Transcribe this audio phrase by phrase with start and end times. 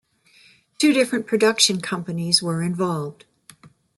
[0.79, 3.25] Two different production companies were involved.